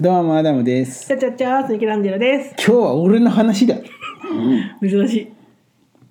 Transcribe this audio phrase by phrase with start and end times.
[0.00, 2.54] どうもアダムですちゃちゃちゃースニキランジェロです。
[2.64, 3.74] 今日は俺の話だ
[4.80, 5.32] 珍しい。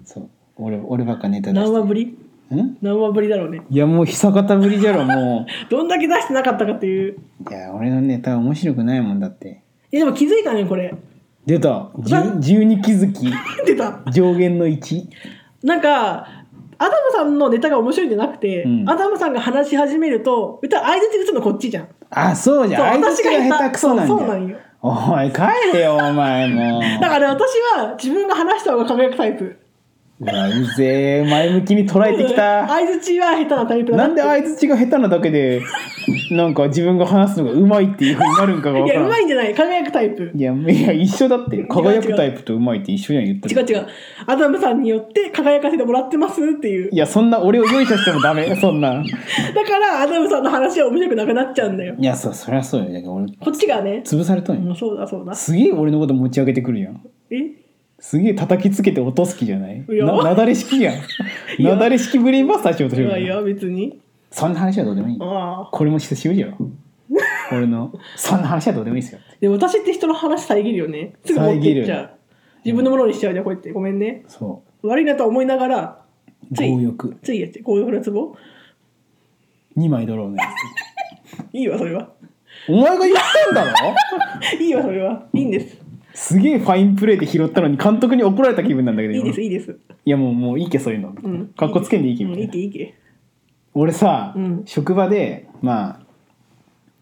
[0.03, 2.07] そう俺俺ばっかネタ出し何話ぶり？
[2.49, 2.77] てん？
[2.81, 3.61] 何話ぶりだろうね。
[3.69, 7.15] いやもう久方ぶりじゃろも どんだけ出してなかったかっていう。
[7.49, 9.61] ういや俺のネタ面白くないもんだって
[9.91, 10.93] え、でも気づいたね、これ。
[11.45, 13.27] 出た10 12気づき
[13.65, 14.01] 出た。
[14.11, 15.03] 上限の1
[15.63, 16.27] なんか、
[16.77, 21.87] アダムさんのネタが面白いんじゃなくて、うんアダムさんが話し始めると、歌相づち打つのこっちじゃん。
[22.09, 24.57] あそうじゃんそうあいつが下手くそなんうそうなんよ。
[24.81, 25.41] お前帰
[25.73, 27.41] れよお前も だから私
[27.75, 29.57] は自分が話した方が輝くタイプ。
[30.19, 35.61] うわうぜえ前向きに捉えてきた相づちは下手なタイプだなんで相づちが下手なだけで
[36.31, 39.53] なんか自分が話すのがうまいっていうふうになるんかがいや、分からうんまいんじゃない。
[39.53, 40.31] 輝くタイプ。
[40.33, 43.87] いやいや一緒だって輝くタイプとうまいって一緒じゃん言ってる違う違う。
[44.25, 46.89] アダムさんによって輝かせてもらってますっていう。
[46.91, 51.95] いやそんな俺を用意させてもダメそんなだから、アダムさんの話は面白くなくなっちゃうんだよ。
[51.99, 54.01] やそそりゃそうよだ俺こっちがね。
[54.03, 55.35] 潰されとんようん、そうだそうだ。
[55.35, 57.66] すげえ俺のこと持ち上げてくるやんえ？
[58.09, 59.83] すげえ叩きつけて落とす気じゃない？
[59.89, 60.95] いやななだれ式やん
[61.63, 63.99] なだれ式ブレインバスターしようとしるいやいや、別に。
[64.31, 65.69] そんな話はどうでもいいああ。
[65.73, 66.57] これも久しぶりやろ
[67.51, 71.15] 俺のそんな話はどうでもいいですよでも私って人の話遮るよね。
[71.25, 72.09] すぐ持っていっちゃう。
[72.63, 73.71] 自分のものにしちゃうじゃん、こうやって。
[73.73, 74.23] ごめんね。
[74.29, 76.01] そ悪いなとは思いながら、
[76.49, 78.35] うつい強欲ついやって、強欲のツボ
[79.77, 80.43] ？2枚ドローのや
[81.51, 82.09] いいわ、それは。
[82.65, 83.95] つお前が言ってんだろ？
[84.63, 85.27] いいわ、それは。
[85.33, 85.86] いいんです。
[86.17, 89.77] すげえファインプレーで拾ったのに監督に怒られた気分なんだけど今いいです、いいです。
[90.03, 91.47] いやもうもういいけそういうの、うん。
[91.49, 92.95] かっこつけんでいいけうん、みたいないいけ、いいけ。
[93.75, 96.01] 俺さ、うん職場でま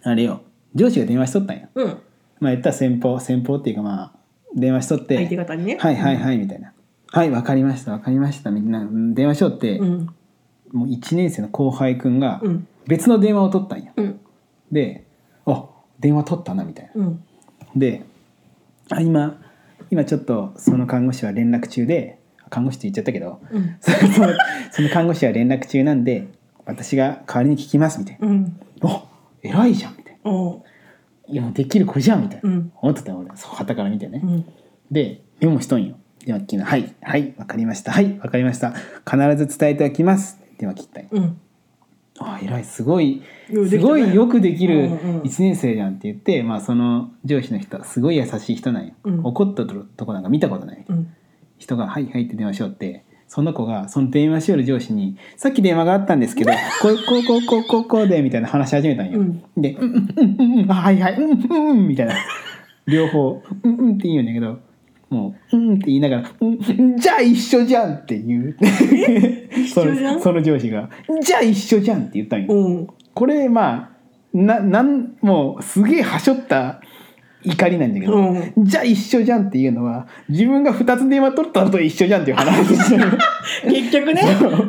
[0.04, 0.42] ああれよ
[0.76, 1.88] 上司が電話しとったんようん。
[2.42, 4.12] まあ言ったら先方先方っていうかまあ
[4.54, 5.78] 電話しとって相手方にね。
[5.80, 6.74] はいはいはいみたいな
[7.08, 10.10] はいわかりましたわかりましたみんなうん電話しとって、うん。
[10.74, 12.68] もう1年生の後輩くんがうん。
[12.86, 14.20] 別の電話を取ったんようん。
[14.74, 15.06] で
[15.46, 15.70] あ
[16.02, 17.24] 電話取ったなみたいなうん。
[17.78, 18.04] で
[18.92, 19.42] あ今
[19.90, 22.20] 今ちょっとその看護師は連絡中で
[22.50, 23.78] 看護師って言っちゃったけどうん。
[23.82, 24.30] その
[24.72, 26.28] その看護師は連絡中なんで
[26.66, 28.28] 私が代わりに聞きますみたいな。
[28.28, 28.60] うん。
[28.82, 29.04] 「お
[29.42, 30.32] 偉いじゃん」みたいな。
[30.32, 30.64] おう
[31.28, 32.72] 「いやもうできる子じゃん」みたいな、うん。
[32.82, 33.30] 思ってたよ俺。
[33.36, 34.46] そう旗から見てね、うん。
[34.92, 35.96] でメモしとんよ。
[36.26, 37.92] 電話切るのはいはいわかりました。
[37.92, 38.74] はいわかりました。
[39.10, 41.10] 必ず伝えておきます」電話切ったんよ。
[41.12, 41.38] うん。
[42.20, 45.22] あ偉いすごいすごいよくできるうんうん。
[45.22, 49.22] 1年生じゃんって言って、まあ、その上司の人すごい優しい人なんよ、うん。
[49.26, 50.86] 怒ったととこなんか見たことない。
[50.88, 51.14] うん。
[51.58, 59.20] 人が「はいはい」って電話しよってその子がその電話しよる上司に「さっき電話があったんですけど こうこうこうこうこうこうで」みたいな話し始めたんよ。
[59.20, 59.44] うん。
[59.58, 62.16] で「うんうんうんうんあはいはいうんうんうん」みたいな。
[62.88, 64.60] 両方「うんうん」って言うんだけど
[65.10, 68.58] もう「うん」って言いながら「うんじゃあ一緒じゃん」って言う。
[69.74, 70.90] そのその上司が
[71.22, 72.54] 「じゃあ一緒じゃん」って言ったんよ。
[72.54, 72.88] うん。
[73.14, 73.90] これまあ
[74.34, 76.82] ななんもうすげえはしょった
[77.46, 82.76] 怒りなんだけど、うじゃあ一緒じゃんっていうのは自分が2つ電話取ったのと一緒じゃんっていう話。
[83.70, 84.22] 結局ね、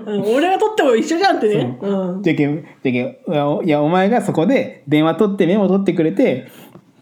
[0.06, 0.18] う。
[0.18, 1.78] ん、俺が取っても一緒じゃんってね。
[1.80, 2.18] う。
[2.18, 2.22] ん。
[2.22, 3.20] じゃけんじゃけ
[3.64, 6.48] いやお前がそこで電話取ってメモ取ってくれて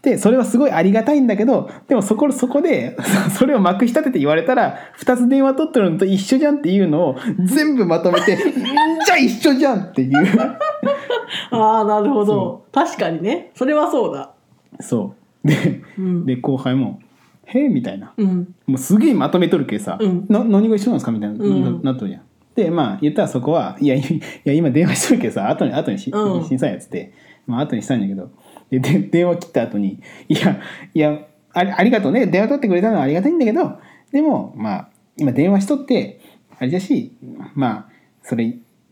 [0.05, 2.95] でそれはすごいありがたいんだけどでもそこそこで
[3.29, 10.13] そ それをまくし立てて言われたら2つ電話取ってるのと一緒じゃんっていうのを全部まとめて「ん じゃあ一緒じゃん」っていう
[11.51, 12.65] ああ、なるほそど。
[12.71, 13.51] 確かにね。
[13.55, 14.31] それはそうだ。
[14.79, 16.25] そうでうん。
[16.25, 16.99] で後輩も
[17.45, 18.53] 「へえ」みたいなうん。
[18.67, 22.21] もうすげえまとめとるけさ、うんな何が一緒なんですかみたいな、うんななっとるじゃん。
[22.55, 27.11] でまあ言ったらそこはいやいや今電話しとるけどさ後に後にし,、うんしんさんやつって、
[27.47, 28.29] まあ後にしたんだけど
[28.69, 30.59] でで電話切った後に「いや
[30.93, 31.19] いや
[31.53, 32.25] ありありがとうね。
[32.27, 33.79] 電話取ってくれたのはありがたいんだけど
[34.11, 36.19] でもまあ今電話しとって
[36.57, 37.13] あれだし
[37.53, 37.89] まあ
[38.23, 38.45] それ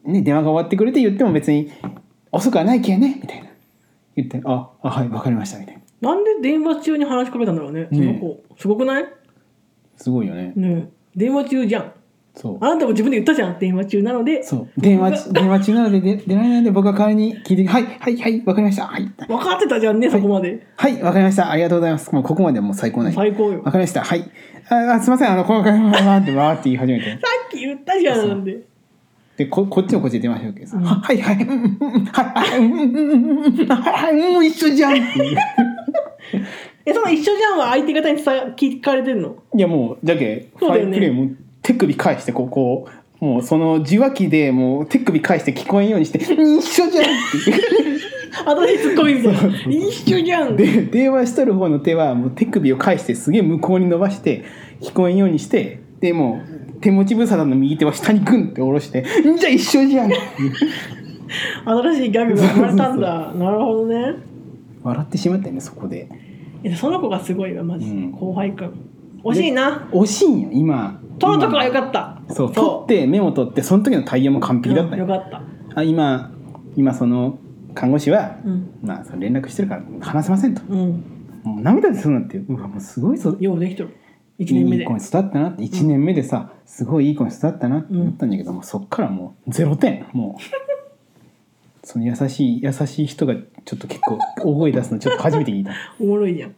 [0.05, 1.71] ね電話が終わってくれて言っても別に
[2.31, 3.49] 遅くはないけんね」みたいな。
[4.15, 5.81] 言って「ああはいわかりました」みたいな。
[6.09, 8.43] なんで電話中に話しかけたんだろうね、その子。
[8.57, 9.05] すごくない？
[9.95, 10.89] すごいよね、ねえ。
[11.15, 11.93] 電話中じゃん。
[12.35, 12.57] そう。
[12.61, 14.43] あなたも自分で言ったじゃん、電話中なので。
[14.43, 14.81] そう。
[14.81, 18.87] 電話電話中なので出出られないので僕は代わりに聞いてはいはいはいわかりました。
[18.87, 19.03] はい。
[19.27, 20.65] 分かってたじゃんね、そこまで。
[20.75, 21.51] はいわかりました。
[21.51, 22.11] ありがとうございます。
[22.11, 23.61] もうここまではもう最高なんで最高よ。
[23.63, 24.03] わかりました。
[24.03, 24.31] はい。
[24.69, 25.31] ああすいません。
[25.31, 27.11] あのこの回わーってわーって言い始めて。
[27.11, 28.61] さっき言ったじゃん、なんで。
[29.37, 30.83] でここっちもこっちで電話してるけどさ、うん。
[30.83, 31.35] ははいはい。
[31.35, 35.37] うんうんうんはいはいうんうんうんうんはいはいもう一緒じゃんっていう
[36.85, 41.31] え、その一緒じゃんは相手方に伝え聞かれてんのいやもうじゃけそうだよねンプレーも
[41.63, 42.87] 手首返してこうこ
[43.21, 47.99] うもうその受話器でもう手首返して聞こえんようにして一緒じゃんっていう
[48.45, 49.13] 私ツッコミ
[49.67, 49.87] み。
[49.89, 50.57] 一緒じゃん。
[50.57, 54.43] で電話しとる方の手はもう手首を返してすげえ向こうに伸ばして
[54.81, 56.43] 聞こえんようにしてでも
[56.77, 60.11] う手持ち無沙汰の右手は下にグンって下ろして「んじゃあ一緒じゃん」
[61.65, 63.33] 新しいギャグが生まれたんだ。
[63.33, 64.15] なるほどね。
[64.83, 66.09] 笑ってしまったよねそこで。
[66.63, 68.11] いやその子がすごいわマジ、うん。
[68.11, 68.73] 後輩くん
[69.23, 69.87] 惜しいな。
[69.91, 72.21] 惜しいんよ今取るとこはよかった。
[72.33, 75.41] そう取ってメモ取ってその時の対応も完璧だったよ、うんよかった。
[75.75, 76.31] あ今
[76.75, 77.39] 今その
[77.73, 78.79] 看護師は、うん。
[78.81, 80.61] まあその連絡してるから話せませんと。
[80.69, 81.03] うん。
[81.43, 83.97] もう涙でするなってうわもうすごいそようできてる。
[84.39, 84.83] 1年目で。
[84.83, 85.63] いい子に育ったなって。
[85.63, 90.07] 1年目でさ、すごいいい子に育ったなって思ったんだけども、そっからもうゼロ点。
[90.13, 90.43] もう
[91.83, 95.71] その優しい優しい人がちょっと結構大声出すのちょっと初めて聞いた。
[95.99, 96.55] おもろいじゃん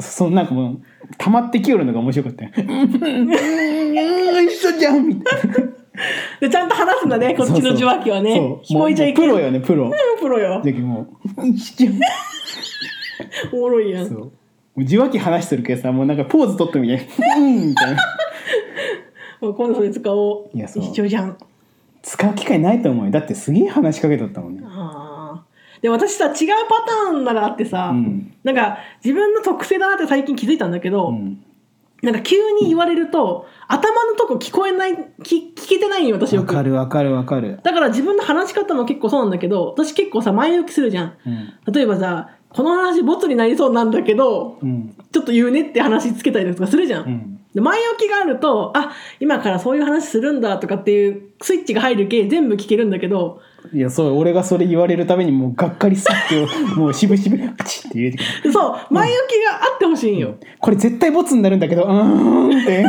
[0.00, 0.80] そのなんかもう
[1.16, 2.50] 溜まってきよるのが面白かったよ。
[2.54, 2.62] 一
[4.66, 5.54] 緒じゃんみたいな
[6.40, 9.90] でちゃんと話すんだねこっちの受話器はねそう聞こえちゃいけないもうプロよねプロ
[10.20, 11.08] プロよじゃけも
[11.38, 11.90] う一緒
[13.52, 14.30] おもろいやんそうも
[14.76, 18.02] う受話器話してるけどさもうなんかポーズ取ってみてうんみたいな
[19.40, 21.36] もう今度それ使おういやそう一緒じゃん
[22.02, 24.68] 使う機会ないと思うよだってすげえ話しかけとったもんねあ
[25.80, 26.34] で私さ違う
[26.68, 28.34] パターンならあってさ、うん。
[28.44, 31.44] なんか自分の特性だなって最近気づいたんだけど、うん。
[32.02, 36.48] なんか急に言われると頭のとこ聞こえない聞聞けてないよ私よく。
[36.48, 37.60] わかるわかるわかる。
[37.62, 41.16] だから自分の話し方も結構そうなんだけど私結構さ前置きするじゃん。
[41.26, 41.72] うん。
[41.72, 44.94] 例えばさこの話ボツになりそうなんだけどうん。
[45.12, 53.40] ちょっと言うねって話つけたりとかするじゃんで前置きがあるとあ今からそういう話するんだとかっていうスイッチが入るけ全部聞けるんだけど
[53.72, 56.46] いやそう俺がそれ言われるためにもうがっかりすって
[56.76, 58.52] もうしぶしぶプチって入れてくる。
[58.52, 62.84] そう前置きがあってほしいんよ、これ絶対ボツになるんだけどうーんって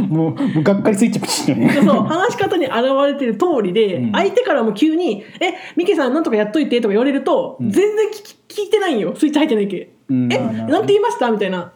[0.00, 1.72] もうもうがっかりスイッチプチってね。
[1.72, 2.74] そう話し方に現
[3.06, 4.12] れてる通りで、うん。
[4.12, 7.70] 相手からも急に「えミケさんなんとかやっといて」とか言われると、うん。
[7.70, 9.14] 全然聞き聞いてないんよ。
[9.16, 10.40] スイッチ入ってないけ、えうんまあ。
[10.68, 11.30] なんて言いました？
[11.30, 11.72] みたいな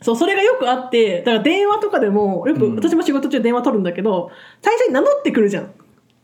[0.00, 2.76] そうそれがよくあってだから電話とかでもよく、うん。
[2.76, 4.30] 私も仕事中電話取るんだけど
[4.62, 5.72] 最初に名乗ってくるじゃん。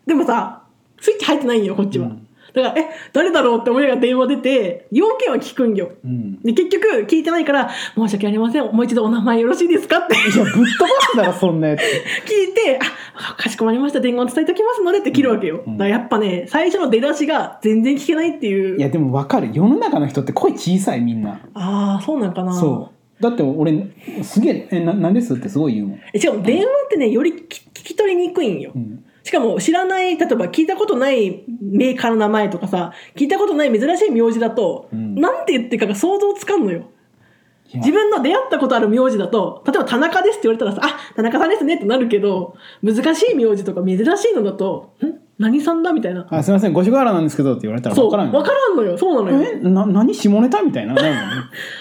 [0.07, 0.63] でもさ
[1.01, 2.29] スイッチ入ってないんよこっちは、うん。
[2.55, 5.91] だからえ誰だろうって思いながら電話出て要件は聞くんよ。
[6.05, 6.41] うん。
[6.43, 10.15] で結局聞いてないから「申し訳ありませんもう一度お名前よろしいですか?」って。
[10.15, 11.81] いやぶっ飛ばすだろそんなやつ。
[12.25, 12.79] 聞いて、
[13.17, 15.63] あ、かしこまりました、伝言伝えておきますのでって切るわけよ。
[15.67, 15.77] うん。
[15.77, 18.79] だからやっぱね、最初の出だしが全然聞けないっていう。
[18.79, 19.51] いやでも分かる。
[19.53, 21.41] 世の中の人って声小さいみんな。
[21.55, 22.53] ああ、そうなんかな。
[22.53, 23.91] そうだって俺
[24.23, 26.19] すげええななんですってすごい言うもん、え。
[26.19, 28.73] しかも電話ってね、より聞聞き取りにくいんよ。
[28.75, 36.91] うん、しかも知らない、例えば聞いたことないメーカーの名前とかさ、聞いたことない珍しい名字だと、うんなんて言ってるかが想像つかんのよ。
[37.75, 45.24] 自分の出会ったことある名字だと、例えば田中ですって言われたらさ、あ、田中さんですねってなるけど、難しい名字とか珍しいのだと、ん？
[45.37, 46.27] 何さんだみたいな。
[46.31, 48.97] あすいません五所川原なんですけどって言われたら分からんよわからんのよ。
[48.97, 49.49] そうなのよ。
[49.53, 50.95] えな何下ネタみたいな？
[50.95, 51.11] なね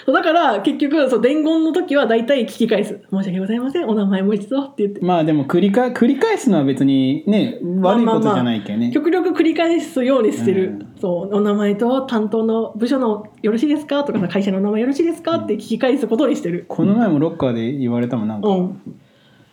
[0.12, 3.00] だから、結局、そう、伝言の時は大体聞き返す。
[3.12, 3.88] 申し訳ございません。
[3.88, 5.00] お名前もう一度って言って。
[5.04, 10.64] まあでも繰り返繰り返すのは別にね悪いことじゃないけどね、極力繰り返すようにしてる。
[10.70, 14.02] うんそう、お名前と担当の部署のよろしいですか？
[14.04, 15.36] とかさ、会社の名前よろしいですか？
[15.36, 16.64] って聞き返すことにしてる。
[16.68, 18.80] この前もロッカーで言われたもんなんか、うん。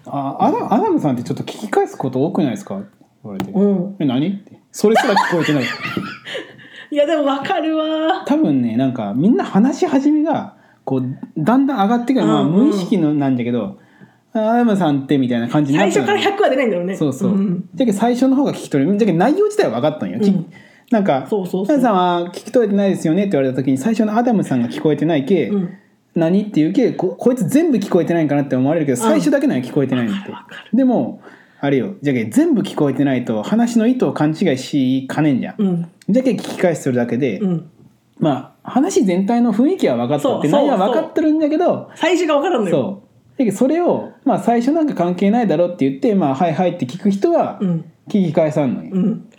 [0.07, 2.81] あアダアダムさんってちょっと聞き返すこと多くないですか?」
[3.23, 3.95] 言われて「うん。
[3.99, 4.59] え何?」って。
[4.71, 5.63] それすら聞こえてない。
[6.91, 8.23] いや、でもわかるわ。
[8.25, 11.03] 多分ねなんかみんな話し始めがこう
[11.37, 12.67] だんだん上がってくる、まあ、うんうん。
[12.67, 13.77] 無意識のなんだけど
[14.33, 16.95] 「あアダムさんって」みたいな感じになって最初から100は出ないんだろうね。
[16.95, 17.13] そう。
[17.13, 17.69] そう、ん。
[17.73, 18.97] じゃけ最初の方が聞き取れる。
[18.97, 20.45] じゃけ内容自体は分かったんよ、きうん。
[20.91, 25.69] なんかそうそうそうアダムさんは聞き取れてないですよね」って言われた時に最初のアダムさんが聞こえてないけ、うん。
[26.15, 26.43] 何？
[26.43, 30.31] っていうけここいつ全部聞こえてないんかなって思われるけど最初だけなら聞こえてないんって、
[30.73, 31.21] でも
[31.63, 35.91] あれよじゃけ全部聞こえてないと話の意図を勘違いしかねんじゃん、うん。
[36.09, 37.69] じゃけ聞き返するだけで、うん。
[38.17, 42.75] まあ話全体の雰囲気は分かったって内容は分かってるんだけど最初がわからんのよ。
[42.75, 47.85] そうだけどそれを、まあ、最初なんか関係ないだろうって言って「まあ、はいはい」って聞く人はうん。
[48.07, 49.29] 聞き返さんのよ、うん。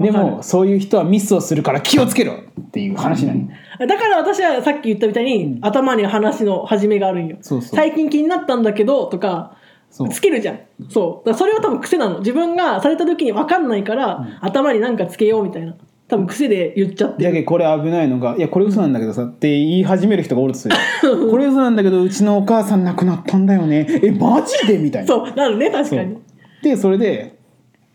[0.00, 3.48] でもそういう人はミスをするから気をつけろっていう話なのよ、
[3.86, 7.36] だから私はさっき言ったみたいに、頭に話の始めがあるんよ。
[7.40, 9.56] そうそう最近気になったんだけどとか
[9.90, 10.60] つけるじゃん。
[10.88, 11.28] そう。
[11.28, 12.18] だそれは多分癖なの。
[12.20, 15.74] 自分がされた時に分かんないから、頭に何かつけようみたいな。
[16.08, 17.20] 多分癖で言っちゃってる。
[17.20, 20.74] じゃけこれ危ないのが「いやこれ嘘なんだけどさ」って言い始める人がおるとする
[21.30, 23.86] これ嘘なんだけどうちのお母さん亡くなったんだよね。
[24.02, 24.78] えマジで？
[24.78, 25.08] みたいな。
[25.08, 25.32] そう。
[25.36, 26.16] なるね確かに。
[26.62, 27.36] でそれで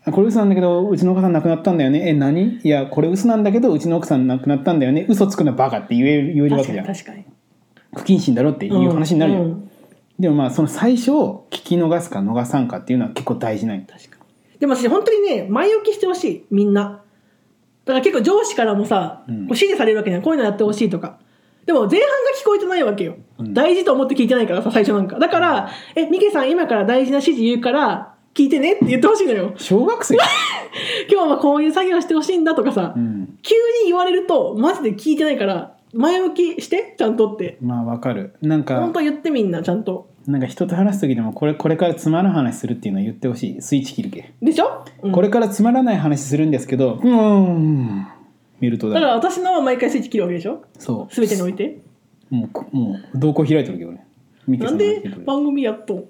[0.05, 2.03] あこれ嘘なんだけどうちのお母さん亡くなったんだよね。
[2.07, 2.59] え何？
[2.63, 5.07] いやこれ嘘なんだけどうちの奥さん亡くなったんだよね。
[5.09, 6.85] 嘘つくのバカって言える言えるわ確けじゃん。
[6.85, 7.23] かに確かに。
[7.95, 9.69] 不謹慎だろっていう話になるよ、うんうん
[10.19, 14.17] でもまあその最初を聞き逃すか逃さんかっていうのは結構大事なんよ確か
[14.53, 14.59] に。
[14.59, 17.01] でも私本当にね前置きしてほしいみんな。
[17.85, 19.35] だから結構上司からもさ、うん。
[19.35, 20.21] こう指示されるわけじゃん。
[20.21, 21.19] こういうのやってほしいとか。
[21.65, 23.53] でも前半が聞こえてないわけよ、うん。
[23.53, 25.17] 大事と思って聞いてないからさ最初なんか。
[25.17, 29.53] だから「えミケさん今から大事な指示言うから聞いてね」って言ってほしいのよ。
[29.57, 30.15] 小学生、
[31.09, 36.95] 今日はこういう作業してほしいんだとかさ、うん、急に言われるとマジで聞いてないから前置きして？
[36.97, 37.57] ちゃんとって。
[37.61, 38.35] まあわかる。
[38.41, 40.09] なんか本当言ってみんなちゃんと。
[40.25, 43.61] なんか人と話す時でもこれこれからつまらん話するっていうのを言ってほしい。
[43.61, 45.11] スイッチ切るけ、でしょ、うん。
[45.11, 48.07] これからつまらない話するんですけどうーん
[48.61, 48.95] 見るとだ。
[48.95, 50.63] だから私のは毎回スイッチ切るわけでしょ？
[50.79, 51.79] そ全てにおいて。
[52.31, 54.07] うもうこもう動向開いてるけどね。
[54.47, 56.05] 見てなんで番組やっと